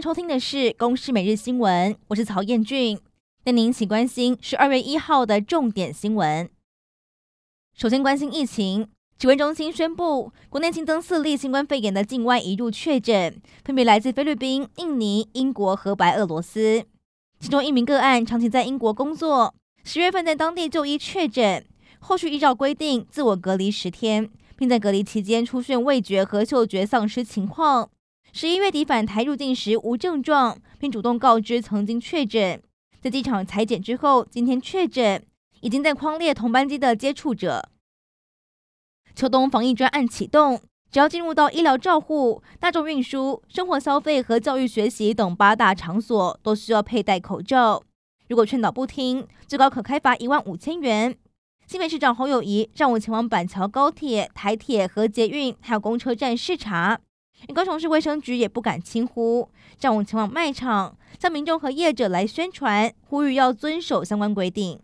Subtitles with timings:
[0.00, 2.98] 收听的是《公视每日新闻》，我是曹彦俊。
[3.44, 6.48] 带您一起关心十二月一号的重点新闻。
[7.76, 16.84] 首先关心疫情，指挥中心宣布，国内新增四例新冠肺炎的境外移入确诊，分别来自菲律宾、印尼、英国和白俄罗斯。
[17.38, 19.54] 其中一名个案长期在英国工作，
[19.84, 21.64] 十月份在当地就医确诊，
[22.00, 27.90] 后续依照规定自我隔离十天，并在隔离期间出现味觉和嗅觉丧失情况。
[28.36, 32.60] 十一月底返台入境时无症状，并主动告知曾经确诊，
[33.00, 35.24] 在机场采检之后，今天确诊，
[35.60, 37.68] 已经在匡列同班机的接触者。
[39.14, 40.60] 秋冬防疫专案启动，
[40.90, 47.84] 只要进入到医疗照护、大众运输、生活消费和教育学习等八大场所，都需要佩戴口罩。
[48.26, 51.16] 如果劝导不听，最高可开罚一万五千元。
[51.68, 56.98] 新北市长侯友宜上午前往板桥高铁、台铁和捷运，还有公车站视察。
[57.52, 64.80] 高雄市卫生局也不敢轻忽，上午前往卖场，向民众和业者来宣传，呼吁要遵守相关规定。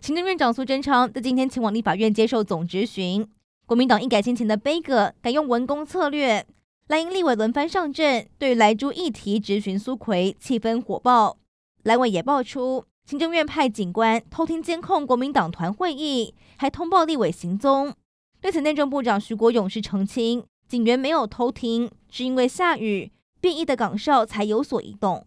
[0.00, 3.28] 行政院长苏贞昌在今天前往立法院接受总质询。
[3.66, 6.46] 国民党一改先前的悲歌，改用文攻策略，
[6.88, 11.38] 蓝营立委轮番上阵，对莱猪议题质询苏奎，气氛火爆。
[11.84, 17.94] 蓝委也爆出行政院派警官偷听监控国民党团会议，还通报立委行踪。
[18.42, 20.44] 对此，内政部长徐国勇是澄清。
[20.68, 25.26] 警员没有偷听，是因为下雨，便衣的岗哨才有所移动。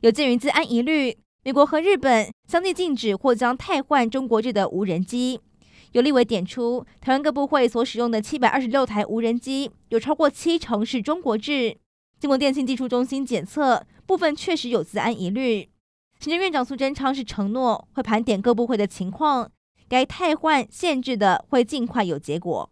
[0.00, 5.40] 有鉴于资安疑虑，美国和日本相继禁止或将汰换中国制的无人机。
[5.92, 11.78] 有立委点出，台湾各部会所使用的七百二十六台无人机，有超过七成是中国制。
[12.18, 15.68] 经过电信技术中心检测，部分确实有自安疑虑。
[16.20, 19.50] 行政院长苏贞昌是承诺会盘点各部会的情况，
[19.88, 22.70] 该汰换限制的会尽快有结果。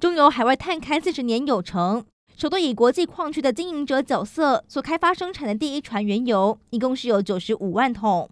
[0.00, 2.04] 中油海外探勘四十年有成，
[2.36, 8.30] 首度以国际矿区的经营者角色所开发生产的第一船原油，一共是有九十五万桶。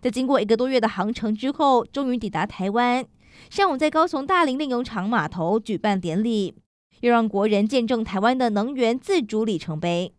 [0.00, 3.06] 在经过一个多月的航程之后，终于抵达台湾。
[3.48, 6.56] 上午在高雄大林炼油厂码头举办典礼，
[7.00, 10.12] 又让国人见证台湾的能源自主里程碑。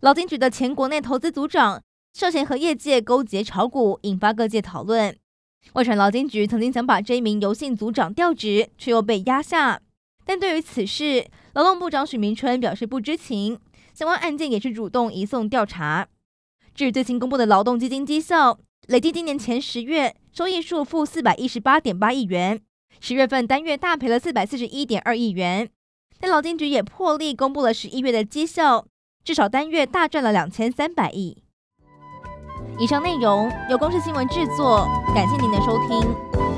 [0.00, 1.82] 劳金局的前国内投资组长
[2.12, 5.16] 涉嫌和业界勾结炒股，引发各界讨论。
[5.74, 9.80] 外传劳金局曾经想把这一名游姓组长调职，却又被压下。
[10.24, 13.58] 但对于此事，劳动部长许明春表示不知情，
[13.94, 16.08] 相关案件也是主动移送调查。
[16.74, 22.60] 至于最新公布的劳动基金绩效，累计今年前十月收益数负四百一十八点八亿元，
[23.00, 25.68] 十月份单月大赔了四百四十一点二亿元。
[26.18, 28.86] 但劳金局也破例公布了十一月的绩效，
[29.24, 31.42] 至少单月大赚了两千三百亿。
[32.80, 36.49] 以上内容由公视新闻制作，感谢您的收听。